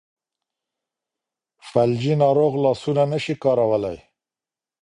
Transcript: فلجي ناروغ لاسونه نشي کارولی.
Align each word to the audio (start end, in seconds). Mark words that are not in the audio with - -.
فلجي 1.69 2.13
ناروغ 2.21 2.53
لاسونه 2.63 3.03
نشي 3.11 3.35
کارولی. 3.43 3.97